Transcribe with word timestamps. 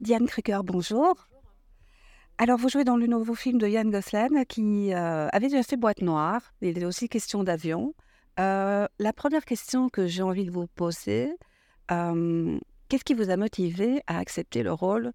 Diane 0.00 0.28
Kruger, 0.28 0.60
bonjour. 0.62 1.26
Alors, 2.38 2.56
vous 2.56 2.68
jouez 2.68 2.84
dans 2.84 2.96
le 2.96 3.08
nouveau 3.08 3.34
film 3.34 3.58
de 3.58 3.66
Yann 3.66 3.90
Gosselin 3.90 4.44
qui 4.44 4.94
euh, 4.94 5.26
avait 5.32 5.48
déjà 5.48 5.64
fait 5.64 5.76
Boîte 5.76 6.02
Noire. 6.02 6.40
Il 6.60 6.78
est 6.78 6.84
aussi 6.84 7.08
question 7.08 7.42
d'avion. 7.42 7.94
Euh, 8.38 8.86
la 9.00 9.12
première 9.12 9.44
question 9.44 9.88
que 9.88 10.06
j'ai 10.06 10.22
envie 10.22 10.44
de 10.44 10.52
vous 10.52 10.68
poser, 10.68 11.32
euh, 11.90 12.56
qu'est-ce 12.88 13.02
qui 13.02 13.14
vous 13.14 13.30
a 13.30 13.36
motivé 13.36 14.00
à 14.06 14.18
accepter 14.18 14.62
le 14.62 14.72
rôle 14.72 15.12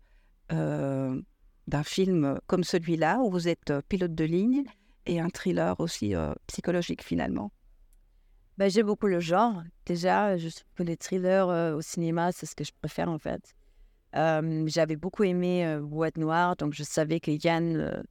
d'un 0.49 1.84
film 1.84 2.40
comme 2.46 2.65
celui-là, 2.65 3.20
où 3.22 3.31
vous 3.31 3.47
êtes 3.47 3.74
pilote 3.88 4.13
de 4.13 4.26
ligne 4.26 4.63
et 5.06 5.20
un 5.20 5.29
thriller 5.29 5.79
aussi 5.79 6.13
psychologique 6.46 7.04
finalement? 7.04 7.52
Ben, 8.58 8.70
J'aime 8.70 8.86
beaucoup 8.86 9.08
le 9.08 9.22
genre. 9.22 9.63
Déjà, 9.86 10.38
je 10.38 10.50
trouve 10.50 10.74
que 10.76 10.84
les 10.84 10.97
thrillers 10.97 11.74
au 11.74 11.81
cinéma, 11.81 12.34
c'est 12.34 12.46
ce 12.46 12.54
que 12.54 12.65
je 12.65 12.72
préfère 12.81 13.10
en 13.10 13.18
fait. 13.18 13.56
J'avais 14.13 14.95
beaucoup 14.95 15.23
aimé 15.23 15.79
Boîte 15.81 16.17
Noire, 16.17 16.55
donc 16.55 16.73
je 16.73 16.84
savais 16.84 17.20
que 17.20 17.31
Yann, 17.31 18.04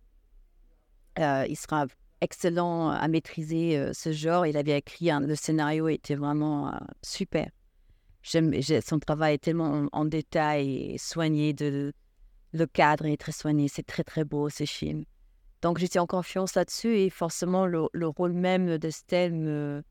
il 1.18 1.56
sera 1.56 1.86
excellent 2.20 2.90
à 2.90 3.08
maîtriser 3.08 3.90
ce 3.92 4.12
genre. 4.12 4.46
Il 4.46 4.56
avait 4.56 4.78
écrit, 4.78 5.10
le 5.10 5.34
scénario 5.34 5.88
était 5.88 6.16
vraiment 6.16 6.72
super. 7.02 7.48
Son 8.22 8.98
travail 9.00 9.34
est 9.34 9.38
tellement 9.38 9.88
en, 9.92 10.04
détail 10.04 10.92
et 10.92 10.98
soigné. 10.98 11.52
De, 11.52 11.92
le 12.52 12.66
cadre 12.66 13.06
est 13.06 13.16
très 13.16 13.32
soigné. 13.32 13.68
C'est 13.68 13.86
très, 13.86 14.04
très 14.04 14.24
beau, 14.24 14.48
ce 14.48 14.64
film. 14.64 15.04
Donc, 15.60 15.78
j'étais 15.78 15.98
en 15.98 16.06
confiance 16.06 16.54
là-dessus 16.54 16.96
et 16.98 17.10
forcément, 17.10 17.66
le, 17.66 18.06
rôle 18.06 18.32
même 18.32 18.78
d'Estelle 18.78 19.32
me, 19.32 19.82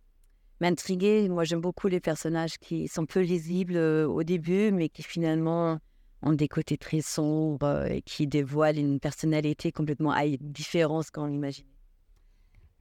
m'intriguait. 0.59 1.27
Moi, 1.27 1.43
j'aime 1.43 1.61
beaucoup 1.61 1.88
les 1.88 1.99
personnages 1.99 2.57
qui 2.57 2.88
sont 2.88 3.05
peu 3.05 3.21
lisibles 3.21 3.77
au 3.77 4.23
début, 4.23 4.71
mais 4.71 4.89
qui 4.89 5.03
finalement 5.03 5.80
ont 6.21 6.34
des 6.34 6.48
côtés 6.48 6.77
très 6.77 7.02
sombres 7.02 7.85
et 7.85 8.02
qui 8.02 8.27
dévoilent 8.27 8.77
une 8.77 8.99
personnalité 8.99 9.71
complètement 9.71 10.13
différente 10.39 11.09
qu'on 11.11 11.30
imagine. 11.30 11.66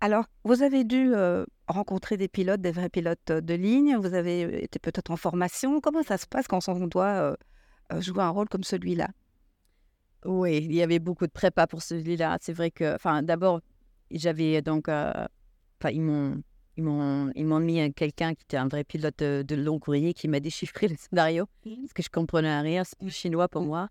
Alors, 0.01 0.25
vous 0.45 0.63
avez 0.63 0.85
dû 0.85 1.13
rencontrer 1.69 2.17
des 2.17 2.29
pilotes, 2.29 2.61
des 2.61 2.73
vrais 2.73 2.89
pilotes 2.89 3.33
de 3.33 3.55
ligne. 3.55 3.97
Vous 3.97 4.15
avez 4.15 4.65
été 4.65 4.79
peut-être 4.79 5.11
en 5.11 5.17
formation. 5.17 5.81
Comment 5.81 6.03
ça 6.03 6.19
se 6.19 6.27
passe 6.27 6.47
quand 6.49 6.69
on 6.69 6.87
doit 6.87 7.37
jouer 7.99 8.23
un 8.23 8.31
rôle 8.31 8.49
comme 8.49 8.65
celui-là? 8.65 9.09
Oui, 10.25 10.59
il 10.59 10.75
y 10.75 10.83
avait 10.83 10.99
beaucoup 10.99 11.27
de 11.27 11.33
prépa 11.33 11.67
pour 11.67 11.83
celui-là. 11.83 12.39
C'est 12.41 12.53
vrai 12.53 12.71
que, 12.71 12.95
enfin, 12.95 13.23
d'abord, 13.23 13.61
j'avais 14.11 14.63
donc, 14.63 14.89
enfin, 14.89 15.91
ils 15.91 16.03
m'ont 16.03 16.43
ils 16.77 16.85
m'ont 16.85 17.61
mis 17.61 17.93
quelqu'un 17.95 18.35
qui 18.35 18.45
était 18.45 18.57
un 18.57 18.69
vrai 18.69 18.85
pilote 18.85 19.19
de, 19.19 19.55
long 19.55 19.79
courrier 19.79 20.15
qui 20.15 20.29
m'a 20.29 20.41
déchiffré 20.41 20.89
le 20.89 20.97
scénario 20.97 21.47
mmh. 21.65 21.75
parce 21.83 21.93
que 21.93 22.03
je 22.03 22.11
comprenais 22.11 22.61
rien, 22.61 22.85
c'était 22.85 23.11
chinois 23.11 23.49
pour 23.49 23.63
moi. 23.63 23.89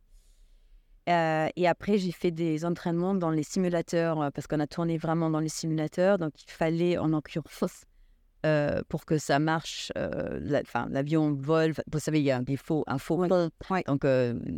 Euh, 1.09 1.47
et 1.55 1.67
après, 1.67 1.97
j'ai 1.97 2.11
fait 2.11 2.31
des 2.31 2.65
entraînements 2.65 3.15
dans 3.15 3.31
les 3.31 3.41
simulateurs 3.41 4.21
euh, 4.21 4.29
parce 4.29 4.45
qu'on 4.45 4.59
a 4.59 4.67
tourné 4.67 4.97
vraiment 4.97 5.29
dans 5.29 5.39
les 5.39 5.49
simulateurs. 5.49 6.19
Donc, 6.19 6.33
il 6.37 6.51
fallait 6.51 6.99
en 6.99 7.13
occurrence 7.13 7.85
euh, 8.45 8.81
pour 8.89 9.05
que 9.05 9.17
ça 9.17 9.39
marche. 9.39 9.91
Enfin, 9.95 10.87
l'avion 10.91 11.33
vole. 11.33 11.73
Vous 11.91 11.99
savez, 11.99 12.19
il 12.19 12.25
y 12.25 12.31
a 12.31 12.39
des 12.41 12.57
faux, 12.57 12.83
un 12.85 12.99
faux. 12.99 13.25
Donc, 13.25 14.05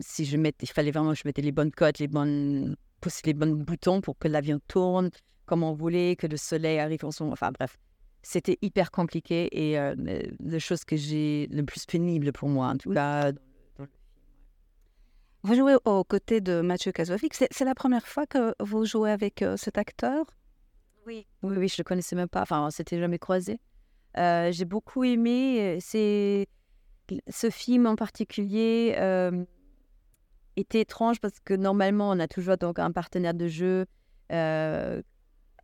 si 0.01 0.25
je 0.25 0.37
mettais, 0.37 0.65
il 0.65 0.71
fallait 0.71 0.91
vraiment 0.91 1.11
que 1.11 1.19
je 1.19 1.23
mettais 1.25 1.41
les 1.41 1.53
bonnes 1.53 1.71
cotes, 1.71 1.99
les 1.99 2.07
bonnes, 2.07 2.75
pousser 2.99 3.21
les 3.25 3.33
bons 3.33 3.55
boutons 3.55 4.01
pour 4.01 4.17
que 4.17 4.27
l'avion 4.27 4.59
tourne 4.67 5.09
comme 5.45 5.63
on 5.63 5.73
voulait, 5.73 6.15
que 6.15 6.27
le 6.27 6.37
soleil 6.37 6.79
arrive 6.79 7.03
en 7.03 7.11
son. 7.11 7.31
Enfin, 7.31 7.51
bref 7.51 7.77
c'était 8.23 8.57
hyper 8.61 8.91
compliqué 8.91 9.49
et 9.51 9.79
euh, 9.79 9.95
la 10.39 10.59
chose 10.59 10.83
que 10.83 10.95
j'ai 10.95 11.47
le 11.51 11.63
plus 11.63 11.85
pénible 11.85 12.31
pour 12.31 12.49
moi, 12.49 12.67
en 12.67 12.77
tout 12.77 12.93
cas. 12.93 13.31
Vous 15.43 15.55
jouez 15.55 15.75
aux 15.85 16.03
côtés 16.03 16.39
de 16.39 16.61
Mathieu 16.61 16.91
Kazovic. 16.91 17.33
C'est 17.33 17.65
la 17.65 17.73
première 17.73 18.07
fois 18.07 18.27
que 18.27 18.53
vous 18.59 18.85
jouez 18.85 19.09
avec 19.09 19.41
euh, 19.41 19.57
cet 19.57 19.79
acteur? 19.79 20.25
Oui. 21.07 21.25
Oui, 21.41 21.55
oui, 21.57 21.67
je 21.67 21.73
ne 21.73 21.77
le 21.79 21.83
connaissais 21.83 22.15
même 22.15 22.29
pas. 22.29 22.43
Enfin, 22.43 22.67
on 22.67 22.69
s'était 22.69 22.99
jamais 22.99 23.17
croisé. 23.17 23.59
Euh, 24.17 24.51
j'ai 24.51 24.65
beaucoup 24.65 25.03
aimé. 25.03 25.79
C'est 25.81 26.47
ce 27.27 27.49
film 27.49 27.87
en 27.87 27.95
particulier 27.95 28.95
était 30.57 30.81
étrange 30.81 31.19
parce 31.19 31.39
que 31.39 31.55
normalement, 31.55 32.11
on 32.11 32.19
a 32.19 32.27
toujours 32.27 32.57
donc 32.57 32.77
un 32.77 32.91
partenaire 32.91 33.33
de 33.33 33.47
jeu 33.47 33.87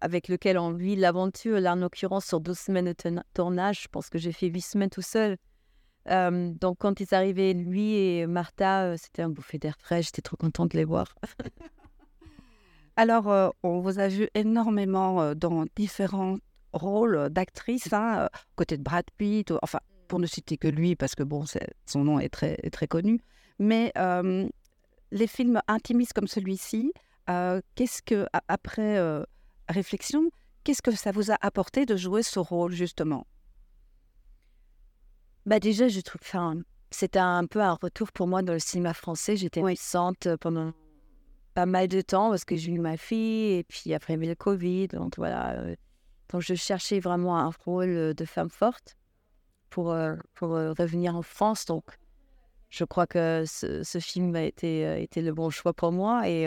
avec 0.01 0.27
lequel 0.27 0.57
on 0.57 0.71
vit 0.71 0.95
l'aventure. 0.95 1.59
Là, 1.59 1.73
en 1.73 1.77
l'occurrence, 1.77 2.25
sur 2.25 2.39
12 2.39 2.57
semaines 2.57 2.85
de 2.85 3.21
tournage, 3.33 3.83
je 3.83 3.87
pense 3.87 4.09
que 4.09 4.17
j'ai 4.17 4.31
fait 4.31 4.47
8 4.47 4.61
semaines 4.61 4.89
tout 4.89 5.01
seul. 5.01 5.37
donc, 6.05 6.77
quand 6.79 6.99
ils 6.99 7.13
arrivaient, 7.13 7.53
lui 7.53 7.95
et 7.95 8.27
Martha, 8.27 8.83
euh, 8.83 8.95
c'était 8.97 9.21
un 9.21 9.29
bouffé 9.29 9.57
d'air 9.57 9.75
frais. 9.79 10.01
J'étais 10.01 10.21
trop 10.21 10.37
contente 10.37 10.71
de 10.71 10.77
les 10.77 10.85
voir. 10.85 11.15
Alors, 12.95 13.29
euh, 13.29 13.49
on 13.63 13.79
vous 13.79 13.99
a 13.99 14.07
vu 14.07 14.27
énormément 14.33 15.21
euh, 15.21 15.33
dans 15.35 15.65
différents 15.75 16.37
rôles 16.73 17.29
d'actrices, 17.29 17.91
hein, 17.93 18.29
côté 18.55 18.77
de 18.77 18.83
Brad 18.83 19.05
Pitt, 19.17 19.51
enfin, 19.61 19.79
pour 20.07 20.19
ne 20.19 20.25
citer 20.25 20.57
que 20.57 20.67
lui, 20.67 20.95
parce 20.95 21.15
que 21.15 21.23
bon, 21.23 21.45
son 21.85 22.03
nom 22.03 22.19
est 22.19 22.29
très 22.29 22.87
connu. 22.87 23.19
Mais 23.59 23.91
les 25.11 25.27
films 25.27 25.61
intimistes 25.67 26.13
comme 26.13 26.27
celui-ci, 26.27 26.93
qu'est-ce 27.75 28.01
que, 28.03 28.27
après 28.47 28.99
réflexion, 29.69 30.29
qu'est-ce 30.63 30.81
que 30.81 30.91
ça 30.91 31.11
vous 31.11 31.31
a 31.31 31.38
apporté 31.41 31.85
de 31.85 31.95
jouer 31.95 32.23
ce 32.23 32.39
rôle 32.39 32.73
justement? 32.73 33.28
Bah 35.45 35.59
déjà, 35.59 35.88
je 35.88 36.01
trouve, 36.01 36.19
enfin, 36.22 36.61
c'était 36.91 37.19
un 37.19 37.45
peu 37.45 37.61
un 37.61 37.75
retour 37.75 38.11
pour 38.11 38.27
moi 38.27 38.41
dans 38.41 38.53
le 38.53 38.59
cinéma 38.59 38.94
français. 38.94 39.38
J'étais 39.38 39.61
oui. 39.61 39.79
pendant 40.41 40.73
pas 41.53 41.66
mal 41.66 41.88
de 41.88 42.01
temps 42.01 42.29
parce 42.29 42.45
que 42.45 42.56
j'ai 42.56 42.72
eu 42.72 42.79
ma 42.79 42.97
fille 42.97 43.53
et 43.53 43.63
puis 43.63 43.94
après 43.94 44.13
il 44.13 44.17
y 44.17 44.19
avait 44.19 44.27
le 44.27 44.35
Covid. 44.35 44.89
Donc 44.89 45.16
voilà, 45.17 45.53
euh, 45.53 45.75
donc 46.29 46.41
je 46.41 46.53
cherchais 46.53 47.00
vraiment 47.00 47.38
un 47.38 47.51
rôle 47.66 48.13
de 48.13 48.25
femme 48.25 48.50
forte 48.50 48.97
pour, 49.69 49.91
euh, 49.91 50.16
pour 50.33 50.56
euh, 50.56 50.73
revenir 50.77 51.16
en 51.16 51.22
France. 51.22 51.66
Donc 51.66 51.97
je 52.69 52.83
crois 52.83 53.07
que 53.07 53.44
ce, 53.47 54.00
film 54.00 54.35
a 54.35 54.44
été, 54.44 55.01
été 55.01 55.22
le 55.22 55.33
bon 55.33 55.50
choix 55.50 55.73
pour 55.73 55.91
moi 55.91 56.27
et 56.27 56.45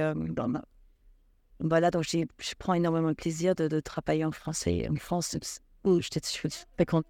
voilà, 1.60 1.90
donc 1.90 2.04
je 2.04 2.54
prends 2.58 2.74
énormément 2.74 3.08
de 3.08 3.14
plaisir 3.14 3.54
de, 3.54 3.80
travailler 3.80 4.24
en 4.24 4.32
français, 4.32 4.88
en 4.90 4.96
France, 4.96 5.36
où 5.84 6.00
j'étais 6.00 6.20
très 6.20 6.86
contente. 6.86 7.06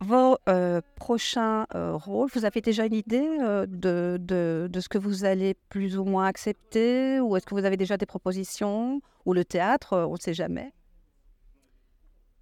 Vos 0.00 0.36
euh, 0.48 0.80
prochains 0.96 1.66
euh, 1.74 1.96
rôles, 1.96 2.28
vous 2.34 2.44
avez 2.44 2.60
déjà 2.60 2.84
une 2.84 2.94
idée 2.94 3.26
euh, 3.40 3.64
de, 3.66 4.18
de, 4.20 4.68
de, 4.70 4.80
ce 4.80 4.88
que 4.88 4.98
vous 4.98 5.24
allez 5.24 5.54
plus 5.70 5.96
ou 5.96 6.04
moins 6.04 6.26
accepter 6.26 7.20
Ou 7.20 7.36
est-ce 7.36 7.46
que 7.46 7.54
vous 7.54 7.64
avez 7.64 7.76
déjà 7.76 7.96
des 7.96 8.04
propositions 8.04 9.00
Ou 9.24 9.32
le 9.32 9.44
théâtre, 9.44 10.06
on 10.08 10.12
ne 10.12 10.18
sait 10.18 10.34
jamais? 10.34 10.72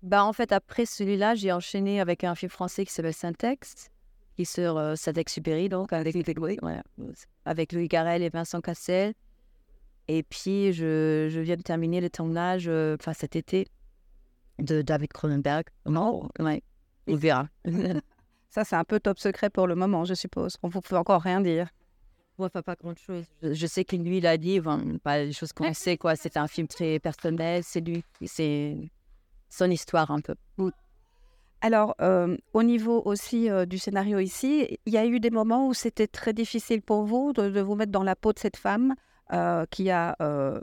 Bah, 0.03 0.25
En 0.25 0.33
fait, 0.33 0.51
après 0.51 0.87
celui-là, 0.87 1.35
j'ai 1.37 1.53
enchaîné 1.53 2.01
avec 2.01 2.25
un 2.25 2.35
film 2.35 2.51
français 2.51 2.85
qui 2.85 2.93
s'appelle 2.93 3.15
Syntex, 3.15 3.91
qui 4.35 4.43
est 4.43 4.45
sur 4.45 4.97
Saint-Exupéry, 4.97 5.69
donc 5.69 5.93
avec, 5.93 6.17
avec 7.45 7.73
Louis 7.73 7.89
Garrel 7.89 8.23
et 8.23 8.31
Vincent 8.31 8.61
Cassel. 8.61 9.15
Et 10.09 10.23
puis, 10.23 10.73
je, 10.73 11.29
je 11.31 11.41
viens 11.41 11.57
de 11.57 11.63
terminer 11.63 12.01
le 12.01 12.11
tournage, 12.11 12.65
euh, 12.69 12.97
enfin 12.99 13.13
cet 13.13 13.37
été, 13.37 13.69
de 14.59 14.83
David 14.83 15.13
Cronenberg. 15.13 15.67
Oh, 15.87 16.29
ouais, 16.39 16.63
on 17.07 17.17
verra. 17.17 17.49
Ça, 18.51 18.65
c'est 18.65 18.77
un 18.77 18.85
peu 18.85 19.01
top 19.01 19.19
secret 19.19 19.49
pour 19.49 19.67
le 19.67 19.75
moment, 19.75 20.05
je 20.05 20.15
suppose. 20.15 20.57
On 20.63 20.69
ne 20.69 20.81
peut 20.81 20.97
encore 20.97 21.23
rien 21.23 21.41
dire. 21.41 21.69
Ouais, 22.39 22.51
pas, 22.51 22.63
pas 22.63 22.75
grand 22.75 22.97
chose. 22.99 23.25
Je, 23.43 23.67
sais 23.67 23.85
que 23.85 23.97
lui, 23.97 24.19
il 24.19 24.27
a 24.27 24.37
dit, 24.37 24.61
pas 25.03 25.25
les 25.25 25.33
choses 25.33 25.53
qu'on 25.53 25.73
sait, 25.73 25.97
quoi. 25.97 26.17
C'est 26.17 26.37
un 26.37 26.49
film 26.49 26.67
très 26.67 26.99
personnel, 26.99 27.63
c'est 27.65 27.81
lui, 27.81 28.05
c'est 28.25 28.77
son 29.49 29.71
histoire 29.71 30.11
un 30.11 30.21
peu. 30.21 30.35
Alors, 31.61 31.95
euh, 32.01 32.37
au 32.55 32.63
niveau 32.63 33.01
aussi 33.05 33.49
euh, 33.49 33.67
du 33.67 33.79
scénario 33.79 34.19
ici, 34.19 34.79
il 34.85 34.93
y 34.93 34.99
a 34.99 35.07
eu 35.07 35.21
des 35.21 35.31
moments 35.31 35.69
où 35.69 35.75
c'était 35.75 36.09
très 36.09 36.33
difficile 36.33 36.83
pour 36.83 37.05
vous 37.05 37.33
de, 37.33 37.51
de, 37.51 37.61
vous 37.61 37.77
mettre 37.77 37.93
dans 37.93 38.03
la 38.03 38.17
peau 38.17 38.33
de 38.33 38.39
cette 38.39 38.57
femme 38.57 38.95
euh, 39.33 39.65
qui 39.71 39.91
a 39.91 40.15
euh, 40.21 40.61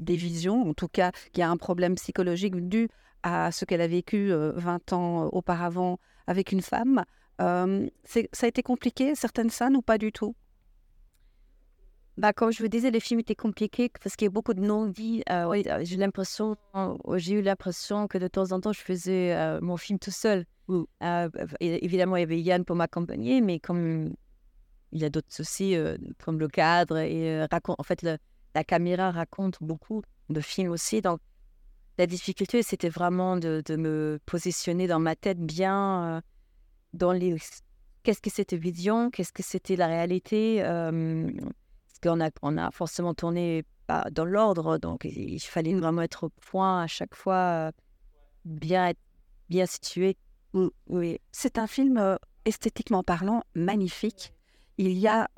des 0.00 0.16
visions, 0.16 0.68
en 0.68 0.74
tout 0.74 0.88
cas 0.88 1.12
qui 1.32 1.40
a 1.40 1.48
un 1.48 1.56
problème 1.56 1.94
psychologique 1.94 2.54
dû 2.68 2.90
à 3.22 3.52
ce 3.52 3.64
qu'elle 3.64 3.80
a 3.80 3.86
vécu 3.86 4.30
20 4.32 4.92
euh, 4.92 4.96
ans 4.96 5.28
auparavant 5.32 5.98
avec 6.26 6.52
une 6.52 6.60
femme. 6.60 7.04
ça 7.38 7.64
a 8.42 8.46
été 8.46 8.62
compliqué, 8.62 9.14
certaines 9.14 9.48
scènes 9.48 9.76
ou 9.76 9.82
pas 9.82 9.96
du 9.96 10.12
tout? 10.12 10.34
Bah, 12.18 12.34
comme 12.34 12.52
je 12.52 12.62
vous 12.62 12.68
disais, 12.68 12.90
le 12.90 13.00
film 13.00 13.20
était 13.20 13.34
compliqué 13.34 13.90
parce 14.02 14.14
qu'il 14.14 14.26
y 14.26 14.28
a 14.28 14.30
beaucoup 14.30 14.52
de 14.52 14.60
non-dits. 14.60 15.22
j'ai 15.80 15.96
l'impression, 15.96 16.56
j'ai 17.14 17.34
eu 17.34 17.40
l'impression 17.40 18.08
que 18.08 18.18
de 18.18 18.28
temps 18.28 18.52
en 18.52 18.60
temps, 18.60 18.74
je 18.74 18.80
faisais 18.80 19.58
mon 19.62 19.78
film 19.78 19.98
tout 19.98 20.10
seul. 20.10 20.44
évidemment, 21.60 22.16
il 22.16 22.20
y 22.20 22.24
avait 22.24 22.40
Yann 22.42 22.66
pour 22.66 22.76
m'accompagner, 22.76 23.40
mais 23.40 23.58
comme 23.58 24.12
il 24.92 25.00
y 25.00 25.04
a 25.04 25.10
d'autres 25.10 25.32
soucis 25.32 25.76
comme 26.24 26.38
le 26.38 26.48
cadre 26.48 26.98
et 26.98 27.44
raconte, 27.46 27.76
en 27.78 27.82
fait 27.82 28.02
la 28.02 28.64
caméra 28.64 29.10
raconte 29.10 29.58
beaucoup 29.60 30.02
de 30.28 30.40
films 30.40 30.70
aussi 30.70 31.00
donc 31.00 31.20
la 31.98 32.06
difficulté 32.06 32.62
c'était 32.62 32.88
vraiment 32.88 33.36
de, 33.36 33.62
de, 33.64 33.76
me 33.76 34.18
positionner 34.26 34.86
dans 34.86 34.98
ma 34.98 35.16
tête 35.16 35.38
bien 35.38 36.22
dans 36.92 37.12
les 37.12 37.36
qu'est-ce 38.02 38.20
que 38.20 38.30
c'était 38.30 38.56
vision, 38.56 39.10
qu'est-ce 39.10 39.32
que 39.32 39.42
c'était 39.42 39.76
la 39.76 39.86
réalité. 39.86 40.60
Parce 40.62 41.98
qu'on 42.02 42.20
a, 42.20 42.30
on 42.42 42.56
a 42.56 42.70
forcément 42.70 43.14
tourné 43.14 43.64
dans 44.12 44.24
l'ordre, 44.24 44.78
donc 44.78 45.04
il 45.04 45.40
fallait 45.40 45.74
vraiment 45.74 46.02
être 46.02 46.24
au 46.24 46.28
point 46.28 46.82
à 46.82 46.86
chaque 46.86 47.14
fois, 47.14 47.72
bien 48.44 48.92
bien 49.48 49.66
situé. 49.66 50.16
Oui, 50.86 51.18
c'est 51.32 51.58
un 51.58 51.66
film 51.66 52.18
esthétiquement 52.44 53.02
parlant 53.02 53.42
magnifique. 53.54 54.32
Il 54.80 54.96
y 54.98 55.08
a 55.08 55.28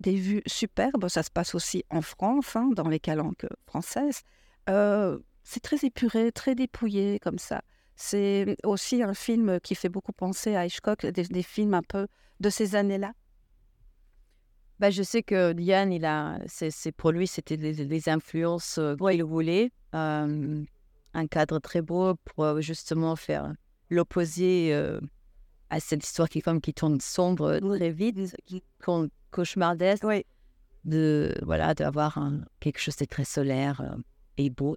des 0.00 0.14
vues 0.14 0.42
superbes. 0.46 1.06
Ça 1.08 1.22
se 1.22 1.30
passe 1.30 1.54
aussi 1.54 1.84
en 1.90 2.00
France, 2.00 2.56
hein, 2.56 2.70
dans 2.74 2.88
les 2.88 3.00
calanques 3.00 3.46
françaises. 3.66 4.22
c'est 4.66 5.60
très 5.62 5.84
épuré, 5.84 6.32
très 6.32 6.54
dépouillé 6.54 7.18
comme 7.18 7.38
ça. 7.38 7.60
C'est 7.96 8.56
aussi 8.64 9.02
un 9.02 9.12
film 9.12 9.60
qui 9.60 9.74
fait 9.74 9.90
beaucoup 9.90 10.12
penser 10.12 10.56
à 10.56 10.64
Hitchcock, 10.64 11.04
des, 11.04 11.42
films 11.42 11.74
un 11.74 11.82
peu 11.82 12.06
de 12.40 12.48
ces 12.48 12.74
années-là. 12.74 13.12
Bah, 14.78 14.88
je 14.88 15.02
sais 15.02 15.22
que 15.22 15.54
Yann, 15.60 15.92
il 15.92 16.06
a, 16.06 16.38
c'est, 16.46 16.92
pour 16.92 17.12
lui, 17.12 17.26
c'était 17.26 17.58
des, 17.58 18.08
influences 18.08 18.80
qu'il 18.98 19.22
voulait. 19.22 19.70
un 19.92 21.26
cadre 21.30 21.58
très 21.58 21.82
beau 21.82 22.14
pour 22.24 22.62
justement 22.62 23.16
faire 23.16 23.52
l'opposé 23.90 24.72
à 25.72 25.80
cette 25.80 26.04
histoire 26.04 26.28
qui, 26.28 26.40
comme, 26.40 26.60
qui 26.60 26.72
tourne 26.72 27.00
sombre 27.00 27.58
très 27.58 27.90
vite, 27.90 28.36
qui 28.46 28.62
cauchemardesque. 29.30 30.04
Oui. 30.04 30.24
De, 30.84 31.34
voilà, 31.42 31.74
d'avoir 31.74 32.18
quelque 32.60 32.78
chose 32.78 32.96
de 32.96 33.04
très 33.04 33.24
solaire 33.24 33.96
et 34.36 34.50
beau. 34.50 34.76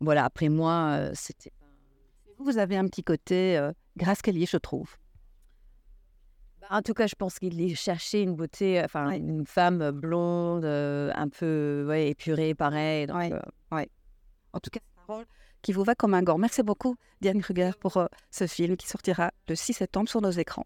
Voilà, 0.00 0.24
après 0.24 0.48
moi, 0.48 0.96
euh, 0.98 1.10
c'était. 1.14 1.52
Vous 2.38 2.58
avez 2.58 2.76
un 2.76 2.86
petit 2.86 3.02
côté 3.02 3.58
euh, 3.58 3.72
Grace 3.96 4.22
Kelly, 4.22 4.46
je 4.46 4.56
trouve. 4.56 4.96
Bah, 6.60 6.68
en 6.70 6.82
tout 6.82 6.94
cas, 6.94 7.08
je 7.08 7.16
pense 7.16 7.38
qu'il 7.40 7.76
cherchait 7.76 8.22
une 8.22 8.36
beauté, 8.36 8.80
enfin, 8.84 9.10
une 9.10 9.44
femme 9.44 9.90
blonde, 9.90 10.64
euh, 10.64 11.10
un 11.14 11.28
peu 11.28 11.84
ouais, 11.88 12.10
épurée, 12.10 12.54
pareil. 12.54 13.06
Donc, 13.06 13.32
ouais. 13.72 13.90
En 14.52 14.60
tout 14.60 14.70
cas, 14.70 14.78
c'est 14.80 15.00
un 15.00 15.14
rôle 15.14 15.26
qui 15.62 15.72
vous 15.72 15.84
va 15.84 15.94
comme 15.94 16.14
un 16.14 16.22
gant. 16.22 16.38
Merci 16.38 16.62
beaucoup, 16.62 16.96
Diane 17.20 17.40
Kruger, 17.40 17.72
pour 17.80 18.02
ce 18.30 18.46
film 18.46 18.76
qui 18.76 18.86
sortira 18.86 19.32
le 19.48 19.54
6 19.54 19.74
septembre 19.74 20.08
sur 20.08 20.20
nos 20.20 20.30
écrans. 20.30 20.64